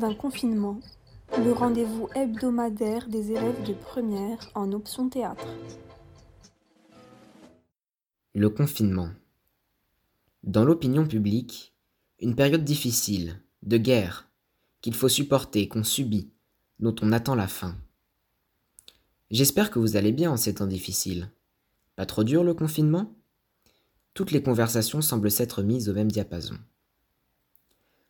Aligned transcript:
D'un 0.00 0.14
confinement, 0.14 0.80
le 1.38 1.52
rendez-vous 1.52 2.08
hebdomadaire 2.16 3.06
des 3.08 3.30
élèves 3.30 3.64
de 3.64 3.74
première 3.74 4.50
en 4.54 4.72
option 4.72 5.08
théâtre. 5.08 5.46
Le 8.34 8.50
confinement. 8.50 9.10
Dans 10.42 10.64
l'opinion 10.64 11.06
publique, 11.06 11.74
une 12.18 12.34
période 12.34 12.64
difficile, 12.64 13.40
de 13.62 13.76
guerre, 13.76 14.28
qu'il 14.80 14.94
faut 14.94 15.08
supporter, 15.08 15.68
qu'on 15.68 15.84
subit, 15.84 16.32
dont 16.80 16.96
on 17.00 17.12
attend 17.12 17.36
la 17.36 17.48
fin. 17.48 17.76
J'espère 19.30 19.70
que 19.70 19.78
vous 19.78 19.96
allez 19.96 20.12
bien 20.12 20.32
en 20.32 20.36
ces 20.36 20.56
temps 20.56 20.66
difficiles. 20.66 21.30
Pas 21.94 22.04
trop 22.04 22.24
dur 22.24 22.42
le 22.42 22.54
confinement? 22.54 23.14
Toutes 24.12 24.32
les 24.32 24.42
conversations 24.42 25.02
semblent 25.02 25.30
s'être 25.30 25.62
mises 25.62 25.88
au 25.88 25.94
même 25.94 26.10
diapason. 26.10 26.56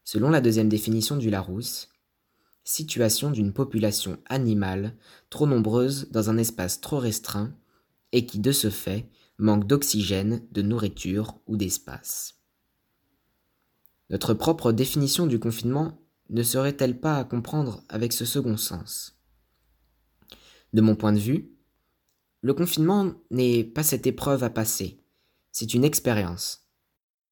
Selon 0.04 0.28
la 0.28 0.42
deuxième 0.42 0.68
définition 0.68 1.16
du 1.16 1.30
Larousse, 1.30 1.88
situation 2.62 3.30
d'une 3.30 3.54
population 3.54 4.18
animale 4.26 4.96
trop 5.30 5.46
nombreuse 5.46 6.10
dans 6.10 6.28
un 6.28 6.36
espace 6.36 6.80
trop 6.80 6.98
restreint 6.98 7.56
et 8.12 8.26
qui 8.26 8.38
de 8.38 8.52
ce 8.52 8.70
fait 8.70 9.08
manque 9.38 9.66
d'oxygène, 9.66 10.46
de 10.52 10.62
nourriture 10.62 11.40
ou 11.46 11.56
d'espace. 11.56 12.34
Notre 14.10 14.34
propre 14.34 14.72
définition 14.72 15.26
du 15.26 15.38
confinement 15.38 15.98
ne 16.28 16.42
serait-elle 16.42 17.00
pas 17.00 17.18
à 17.18 17.24
comprendre 17.24 17.82
avec 17.88 18.12
ce 18.12 18.24
second 18.24 18.56
sens? 18.56 19.18
De 20.74 20.82
mon 20.82 20.96
point 20.96 21.12
de 21.12 21.18
vue, 21.18 21.50
le 22.42 22.52
confinement 22.52 23.14
n'est 23.30 23.64
pas 23.64 23.82
cette 23.82 24.06
épreuve 24.06 24.44
à 24.44 24.50
passer, 24.50 25.02
c'est 25.50 25.72
une 25.72 25.84
expérience. 25.84 26.68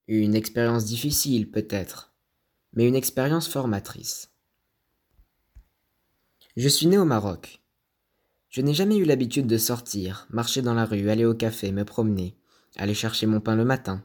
Une 0.08 0.34
expérience 0.34 0.86
difficile 0.86 1.50
peut-être, 1.50 2.11
mais 2.74 2.86
une 2.86 2.96
expérience 2.96 3.48
formatrice. 3.48 4.30
Je 6.56 6.68
suis 6.68 6.86
né 6.86 6.98
au 6.98 7.04
Maroc. 7.04 7.62
Je 8.50 8.60
n'ai 8.60 8.74
jamais 8.74 8.98
eu 8.98 9.04
l'habitude 9.04 9.46
de 9.46 9.56
sortir, 9.56 10.26
marcher 10.30 10.60
dans 10.60 10.74
la 10.74 10.84
rue, 10.84 11.08
aller 11.08 11.24
au 11.24 11.34
café, 11.34 11.72
me 11.72 11.84
promener, 11.84 12.36
aller 12.76 12.94
chercher 12.94 13.26
mon 13.26 13.40
pain 13.40 13.56
le 13.56 13.64
matin. 13.64 14.04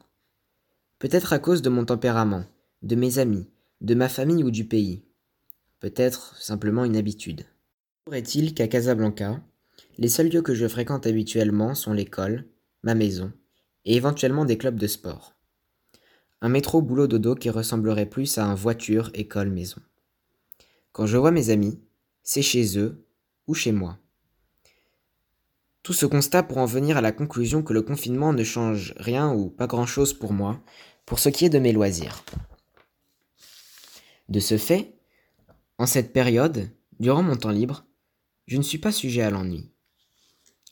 Peut-être 1.00 1.34
à 1.34 1.40
cause 1.40 1.62
de 1.62 1.70
mon 1.70 1.86
tempérament, 1.86 2.45
de 2.82 2.95
mes 2.95 3.20
amis, 3.20 3.48
de 3.82 3.94
ma 3.94 4.10
famille 4.10 4.44
ou 4.44 4.52
du 4.52 4.66
pays. 4.66 5.04
Peut-être 5.80 6.36
simplement 6.38 6.86
une 6.86 6.95
habitude. 6.95 7.45
Pourrait-il 8.06 8.54
qu'à 8.54 8.68
Casablanca, 8.68 9.42
les 9.98 10.08
seuls 10.08 10.30
lieux 10.30 10.42
que 10.42 10.56
je 10.56 10.68
fréquente 10.68 11.06
habituellement 11.06 11.76
sont 11.76 11.94
l'école, 11.94 12.45
ma 12.84 12.95
maison, 12.95 13.32
et 13.86 13.95
éventuellement 13.95 14.45
des 14.45 14.58
clubs 14.58 14.80
de 14.80 14.88
sport. 14.88 15.36
Un 16.41 16.49
métro 16.49 16.81
boulot 16.81 17.07
dodo 17.07 17.35
qui 17.35 17.49
ressemblerait 17.49 18.05
plus 18.05 18.38
à 18.38 18.45
un 18.45 18.53
voiture 18.53 19.09
école 19.13 19.49
maison. 19.49 19.81
Quand 20.91 21.07
je 21.07 21.17
vois 21.17 21.31
mes 21.31 21.49
amis, 21.49 21.80
c'est 22.21 22.41
chez 22.41 22.77
eux 22.77 23.05
ou 23.47 23.53
chez 23.53 23.71
moi. 23.71 23.97
Tout 25.81 25.93
ce 25.93 26.05
constat 26.05 26.43
pour 26.43 26.58
en 26.58 26.65
venir 26.65 26.97
à 26.97 27.02
la 27.02 27.11
conclusion 27.11 27.63
que 27.63 27.73
le 27.73 27.81
confinement 27.81 28.33
ne 28.33 28.43
change 28.43 28.93
rien 28.97 29.33
ou 29.33 29.49
pas 29.49 29.67
grand-chose 29.67 30.13
pour 30.13 30.33
moi, 30.33 30.61
pour 31.05 31.19
ce 31.19 31.30
qui 31.30 31.45
est 31.45 31.49
de 31.49 31.59
mes 31.59 31.71
loisirs. 31.71 32.23
De 34.30 34.39
ce 34.39 34.58
fait, 34.58 34.93
en 35.77 35.85
cette 35.85 36.11
période, 36.11 36.69
durant 36.99 37.23
mon 37.23 37.38
temps 37.38 37.52
libre, 37.52 37.85
je 38.47 38.58
ne 38.58 38.63
suis 38.63 38.77
pas 38.77 38.91
sujet 38.91 39.21
à 39.21 39.30
l'ennui. 39.30 39.71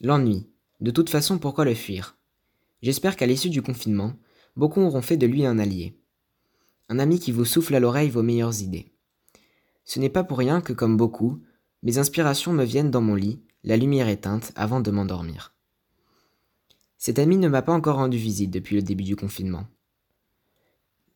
L'ennui. 0.02 0.50
De 0.80 0.90
toute 0.90 1.08
façon, 1.08 1.38
pourquoi 1.38 1.64
le 1.64 1.74
fuir? 1.74 2.18
J'espère 2.82 3.16
qu'à 3.16 3.26
l'issue 3.26 3.48
du 3.48 3.62
confinement, 3.62 4.12
beaucoup 4.56 4.80
auront 4.80 5.02
fait 5.02 5.16
de 5.16 5.26
lui 5.26 5.46
un 5.46 5.58
allié. 5.58 5.98
Un 6.88 6.98
ami 6.98 7.20
qui 7.20 7.32
vous 7.32 7.44
souffle 7.44 7.74
à 7.74 7.80
l'oreille 7.80 8.10
vos 8.10 8.22
meilleures 8.22 8.62
idées. 8.62 8.92
Ce 9.84 10.00
n'est 10.00 10.10
pas 10.10 10.24
pour 10.24 10.38
rien 10.38 10.60
que, 10.60 10.72
comme 10.72 10.96
beaucoup, 10.96 11.40
mes 11.82 11.98
inspirations 11.98 12.52
me 12.52 12.64
viennent 12.64 12.90
dans 12.90 13.00
mon 13.00 13.14
lit, 13.14 13.40
la 13.62 13.76
lumière 13.76 14.08
éteinte, 14.08 14.52
avant 14.56 14.80
de 14.80 14.90
m'endormir. 14.90 15.54
Cet 16.98 17.18
ami 17.18 17.36
ne 17.36 17.48
m'a 17.48 17.62
pas 17.62 17.74
encore 17.74 17.96
rendu 17.96 18.16
visite 18.16 18.50
depuis 18.50 18.76
le 18.76 18.82
début 18.82 19.04
du 19.04 19.16
confinement. 19.16 19.66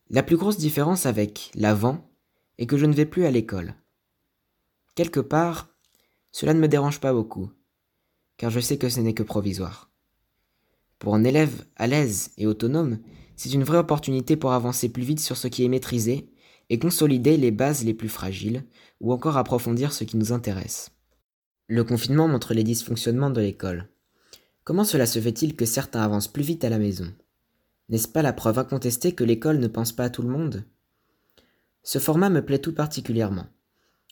La 0.09 0.23
plus 0.23 0.37
grosse 0.37 0.57
différence 0.57 1.05
avec 1.05 1.51
l'avant 1.55 2.09
est 2.57 2.65
que 2.65 2.77
je 2.77 2.85
ne 2.85 2.93
vais 2.93 3.05
plus 3.05 3.25
à 3.25 3.31
l'école. 3.31 3.75
Quelque 4.95 5.19
part, 5.19 5.69
cela 6.31 6.53
ne 6.53 6.59
me 6.59 6.67
dérange 6.67 6.99
pas 6.99 7.13
beaucoup, 7.13 7.49
car 8.37 8.49
je 8.49 8.59
sais 8.59 8.77
que 8.77 8.89
ce 8.89 8.99
n'est 8.99 9.13
que 9.13 9.23
provisoire. 9.23 9.90
Pour 11.01 11.15
un 11.15 11.23
élève 11.23 11.65
à 11.77 11.87
l'aise 11.87 12.29
et 12.37 12.45
autonome, 12.45 12.99
c'est 13.35 13.55
une 13.55 13.63
vraie 13.63 13.79
opportunité 13.79 14.35
pour 14.35 14.51
avancer 14.51 14.87
plus 14.87 15.01
vite 15.01 15.19
sur 15.19 15.35
ce 15.35 15.47
qui 15.47 15.65
est 15.65 15.67
maîtrisé 15.67 16.29
et 16.69 16.77
consolider 16.77 17.37
les 17.37 17.49
bases 17.49 17.83
les 17.83 17.95
plus 17.95 18.07
fragiles, 18.07 18.63
ou 18.99 19.11
encore 19.11 19.35
approfondir 19.35 19.93
ce 19.93 20.03
qui 20.03 20.15
nous 20.15 20.31
intéresse. 20.31 20.91
Le 21.67 21.83
confinement 21.83 22.27
montre 22.27 22.53
les 22.53 22.63
dysfonctionnements 22.63 23.31
de 23.31 23.41
l'école. 23.41 23.89
Comment 24.63 24.83
cela 24.83 25.07
se 25.07 25.19
fait-il 25.19 25.55
que 25.55 25.65
certains 25.65 26.03
avancent 26.03 26.27
plus 26.27 26.43
vite 26.43 26.63
à 26.63 26.69
la 26.69 26.77
maison? 26.77 27.11
N'est-ce 27.89 28.07
pas 28.07 28.21
la 28.21 28.31
preuve 28.31 28.59
incontestée 28.59 29.13
que 29.13 29.23
l'école 29.23 29.57
ne 29.57 29.67
pense 29.67 29.93
pas 29.93 30.03
à 30.03 30.09
tout 30.11 30.21
le 30.21 30.29
monde? 30.29 30.65
Ce 31.81 31.97
format 31.97 32.29
me 32.29 32.45
plaît 32.45 32.59
tout 32.59 32.75
particulièrement. 32.75 33.47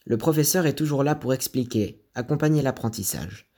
Le 0.07 0.17
professeur 0.17 0.65
est 0.65 0.73
toujours 0.73 1.03
là 1.03 1.13
pour 1.13 1.35
expliquer, 1.35 2.03
accompagner 2.15 2.63
l'apprentissage 2.63 3.49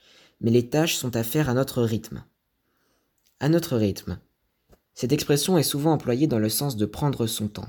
mais 0.42 0.50
les 0.50 0.68
tâches 0.68 0.96
sont 0.96 1.16
à 1.16 1.22
faire 1.22 1.48
à 1.48 1.54
notre 1.54 1.82
rythme. 1.82 2.24
À 3.42 3.48
notre 3.48 3.76
rythme. 3.76 4.20
Cette 4.94 5.10
expression 5.10 5.58
est 5.58 5.64
souvent 5.64 5.94
employée 5.94 6.28
dans 6.28 6.38
le 6.38 6.48
sens 6.48 6.76
de 6.76 6.86
prendre 6.86 7.26
son 7.26 7.48
temps. 7.48 7.66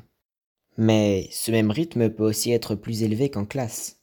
Mais 0.78 1.28
ce 1.32 1.50
même 1.50 1.72
rythme 1.72 2.12
peut 2.12 2.26
aussi 2.26 2.52
être 2.52 2.76
plus 2.76 3.02
élevé 3.02 3.32
qu'en 3.32 3.46
classe. 3.46 3.98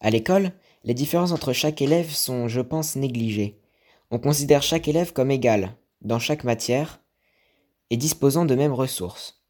À 0.00 0.10
l'école, 0.10 0.52
les 0.82 0.92
différences 0.92 1.32
entre 1.32 1.54
chaque 1.54 1.80
élève 1.80 2.10
sont, 2.10 2.48
je 2.48 2.60
pense, 2.60 2.96
négligées. 2.96 3.58
On 4.10 4.18
considère 4.18 4.62
chaque 4.62 4.86
élève 4.86 5.14
comme 5.14 5.30
égal, 5.30 5.74
dans 6.02 6.18
chaque 6.18 6.44
matière, 6.44 7.00
et 7.88 7.96
disposant 7.96 8.44
de 8.44 8.54
mêmes 8.54 8.74
ressources. 8.74 9.42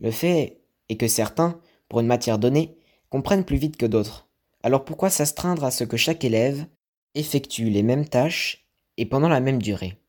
Le 0.00 0.10
fait 0.10 0.60
est 0.88 0.96
que 0.96 1.06
certains, 1.06 1.60
pour 1.88 2.00
une 2.00 2.08
matière 2.08 2.40
donnée, 2.40 2.76
comprennent 3.10 3.44
plus 3.44 3.58
vite 3.58 3.76
que 3.76 3.86
d'autres. 3.86 4.28
Alors 4.64 4.84
pourquoi 4.84 5.08
s'astreindre 5.08 5.62
à 5.62 5.70
ce 5.70 5.84
que 5.84 5.96
chaque 5.96 6.24
élève 6.24 6.66
effectuent 7.14 7.70
les 7.70 7.84
mêmes 7.84 8.08
tâches 8.08 8.66
et 8.96 9.06
pendant 9.06 9.28
la 9.28 9.38
même 9.38 9.62
durée? 9.62 10.00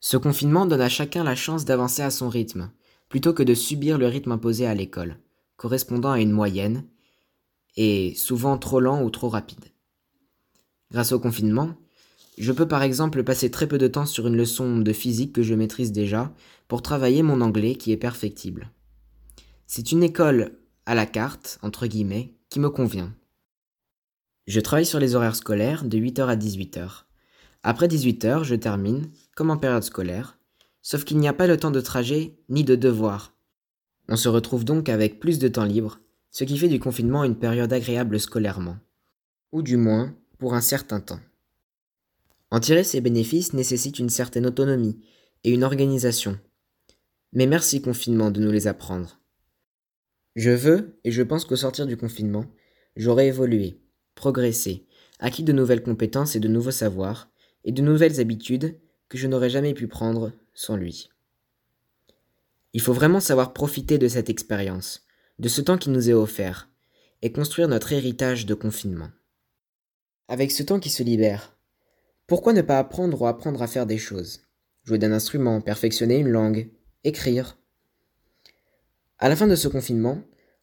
Ce 0.00 0.16
confinement 0.16 0.64
donne 0.64 0.80
à 0.80 0.88
chacun 0.88 1.24
la 1.24 1.36
chance 1.36 1.66
d'avancer 1.66 2.02
à 2.02 2.10
son 2.10 2.28
rythme, 2.30 2.70
plutôt 3.10 3.34
que 3.34 3.42
de 3.42 3.54
subir 3.54 3.98
le 3.98 4.06
rythme 4.06 4.32
imposé 4.32 4.66
à 4.66 4.74
l'école, 4.74 5.18
correspondant 5.56 6.10
à 6.10 6.20
une 6.20 6.32
moyenne, 6.32 6.84
et 7.76 8.14
souvent 8.14 8.56
trop 8.56 8.80
lent 8.80 9.02
ou 9.02 9.10
trop 9.10 9.28
rapide. 9.28 9.66
Grâce 10.90 11.12
au 11.12 11.20
confinement, 11.20 11.74
je 12.38 12.52
peux 12.52 12.66
par 12.66 12.82
exemple 12.82 13.22
passer 13.22 13.50
très 13.50 13.68
peu 13.68 13.76
de 13.76 13.86
temps 13.86 14.06
sur 14.06 14.26
une 14.26 14.36
leçon 14.36 14.78
de 14.78 14.92
physique 14.92 15.34
que 15.34 15.42
je 15.42 15.54
maîtrise 15.54 15.92
déjà 15.92 16.32
pour 16.66 16.80
travailler 16.80 17.22
mon 17.22 17.42
anglais 17.42 17.74
qui 17.74 17.92
est 17.92 17.98
perfectible. 17.98 18.70
C'est 19.66 19.92
une 19.92 20.02
école 20.02 20.58
à 20.86 20.94
la 20.94 21.06
carte, 21.06 21.58
entre 21.62 21.86
guillemets, 21.86 22.34
qui 22.48 22.58
me 22.58 22.70
convient. 22.70 23.14
Je 24.46 24.60
travaille 24.60 24.86
sur 24.86 24.98
les 24.98 25.14
horaires 25.14 25.36
scolaires 25.36 25.84
de 25.84 25.98
8h 25.98 26.26
à 26.26 26.36
18h. 26.36 27.04
Après 27.62 27.88
18h, 27.88 28.44
je 28.44 28.54
termine, 28.54 29.10
comme 29.36 29.50
en 29.50 29.58
période 29.58 29.82
scolaire, 29.82 30.38
sauf 30.82 31.04
qu'il 31.04 31.18
n'y 31.18 31.28
a 31.28 31.34
pas 31.34 31.46
le 31.46 31.58
temps 31.58 31.70
de 31.70 31.80
trajet 31.80 32.38
ni 32.48 32.64
de 32.64 32.74
devoir. 32.74 33.34
On 34.08 34.16
se 34.16 34.28
retrouve 34.28 34.64
donc 34.64 34.88
avec 34.88 35.20
plus 35.20 35.38
de 35.38 35.48
temps 35.48 35.64
libre, 35.64 36.00
ce 36.30 36.44
qui 36.44 36.56
fait 36.56 36.68
du 36.68 36.80
confinement 36.80 37.24
une 37.24 37.38
période 37.38 37.72
agréable 37.72 38.18
scolairement. 38.18 38.78
Ou 39.52 39.62
du 39.62 39.76
moins, 39.76 40.14
pour 40.38 40.54
un 40.54 40.60
certain 40.60 41.00
temps. 41.00 41.20
En 42.50 42.60
tirer 42.60 42.82
ses 42.82 43.00
bénéfices 43.00 43.52
nécessite 43.52 43.98
une 43.98 44.08
certaine 44.08 44.46
autonomie 44.46 44.98
et 45.44 45.52
une 45.52 45.64
organisation. 45.64 46.38
Mais 47.32 47.46
merci 47.46 47.80
confinement 47.82 48.30
de 48.30 48.40
nous 48.40 48.50
les 48.50 48.66
apprendre. 48.66 49.20
Je 50.34 50.50
veux, 50.50 50.98
et 51.04 51.12
je 51.12 51.22
pense 51.22 51.44
qu'au 51.44 51.56
sortir 51.56 51.86
du 51.86 51.96
confinement, 51.96 52.46
j'aurai 52.96 53.28
évolué, 53.28 53.80
progressé, 54.14 54.86
acquis 55.18 55.42
de 55.42 55.52
nouvelles 55.52 55.82
compétences 55.82 56.34
et 56.34 56.40
de 56.40 56.48
nouveaux 56.48 56.70
savoirs, 56.70 57.29
et 57.64 57.72
de 57.72 57.82
nouvelles 57.82 58.20
habitudes 58.20 58.78
que 59.08 59.18
je 59.18 59.26
n'aurais 59.26 59.50
jamais 59.50 59.74
pu 59.74 59.88
prendre 59.88 60.32
sans 60.54 60.76
lui. 60.76 61.10
Il 62.72 62.80
faut 62.80 62.92
vraiment 62.92 63.20
savoir 63.20 63.52
profiter 63.52 63.98
de 63.98 64.08
cette 64.08 64.30
expérience, 64.30 65.06
de 65.38 65.48
ce 65.48 65.60
temps 65.60 65.78
qui 65.78 65.90
nous 65.90 66.08
est 66.08 66.14
offert, 66.14 66.68
et 67.22 67.32
construire 67.32 67.68
notre 67.68 67.92
héritage 67.92 68.46
de 68.46 68.54
confinement. 68.54 69.10
Avec 70.28 70.52
ce 70.52 70.62
temps 70.62 70.78
qui 70.78 70.90
se 70.90 71.02
libère, 71.02 71.56
pourquoi 72.26 72.52
ne 72.52 72.62
pas 72.62 72.78
apprendre 72.78 73.20
ou 73.20 73.26
apprendre 73.26 73.60
à 73.60 73.66
faire 73.66 73.86
des 73.86 73.98
choses? 73.98 74.42
Jouer 74.84 74.98
d'un 74.98 75.12
instrument, 75.12 75.60
perfectionner 75.60 76.18
une 76.18 76.28
langue, 76.28 76.70
écrire. 77.02 77.58
À 79.18 79.28
la 79.28 79.36
fin 79.36 79.48
de 79.48 79.56
ce 79.56 79.68
confinement, 79.68 80.22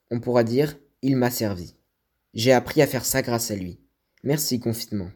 on 0.10 0.22
pourra 0.22 0.46
dire 0.46 0.78
Il 1.02 1.18
m'a 1.18 1.30
servi. 1.30 1.76
J'ai 2.34 2.54
appris 2.54 2.82
à 2.82 2.88
faire 2.88 3.04
ça 3.04 3.22
grâce 3.22 3.52
à 3.52 3.56
lui. 3.56 3.80
Merci, 4.24 4.60
confinement. 4.60 5.12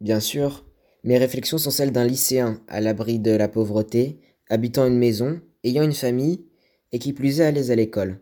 Bien 0.00 0.20
sûr, 0.20 0.64
mes 1.04 1.18
réflexions 1.18 1.58
sont 1.58 1.70
celles 1.70 1.92
d'un 1.92 2.04
lycéen 2.04 2.60
à 2.68 2.80
l'abri 2.80 3.18
de 3.18 3.32
la 3.32 3.48
pauvreté, 3.48 4.20
habitant 4.48 4.86
une 4.86 4.98
maison, 4.98 5.40
ayant 5.64 5.82
une 5.82 5.92
famille, 5.92 6.44
et 6.92 6.98
qui 6.98 7.12
plus 7.12 7.40
est 7.40 7.52
l'aise 7.52 7.70
à 7.70 7.74
l'école. 7.74 8.20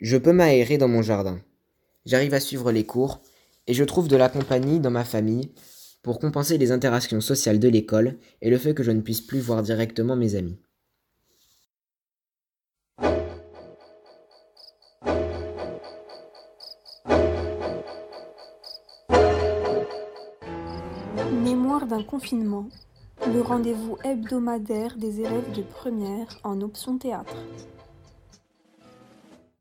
Je 0.00 0.16
peux 0.16 0.32
m'aérer 0.32 0.78
dans 0.78 0.88
mon 0.88 1.02
jardin. 1.02 1.40
J'arrive 2.06 2.34
à 2.34 2.40
suivre 2.40 2.72
les 2.72 2.84
cours 2.84 3.22
et 3.66 3.74
je 3.74 3.84
trouve 3.84 4.08
de 4.08 4.16
la 4.16 4.28
compagnie 4.28 4.80
dans 4.80 4.90
ma 4.90 5.04
famille 5.04 5.52
pour 6.02 6.18
compenser 6.18 6.58
les 6.58 6.72
interactions 6.72 7.20
sociales 7.20 7.60
de 7.60 7.68
l'école 7.68 8.18
et 8.40 8.50
le 8.50 8.58
fait 8.58 8.74
que 8.74 8.82
je 8.82 8.90
ne 8.90 9.00
puisse 9.00 9.20
plus 9.20 9.38
voir 9.38 9.62
directement 9.62 10.16
mes 10.16 10.34
amis. 10.34 10.58
Mémoire 21.32 21.86
d'un 21.86 22.02
confinement, 22.02 22.68
le 23.26 23.40
rendez-vous 23.40 23.96
hebdomadaire 24.04 24.96
des 24.96 25.20
élèves 25.20 25.50
de 25.56 25.62
première 25.62 26.26
en 26.44 26.60
option 26.60 26.98
théâtre. 26.98 27.34